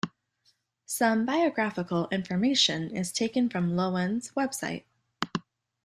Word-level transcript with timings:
Some 0.87 1.27
biographical 1.27 2.07
information 2.09 2.89
is 2.89 3.11
taken 3.11 3.49
from 3.51 3.73
Loewen's 3.75 4.31
website. 4.31 4.85